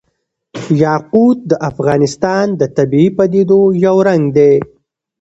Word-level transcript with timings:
یاقوت 0.83 1.39
د 1.51 1.53
افغانستان 1.69 2.45
د 2.59 2.61
طبیعي 2.77 3.09
پدیدو 3.17 3.61
یو 3.85 3.97
رنګ 4.07 4.23
دی. 4.37 4.53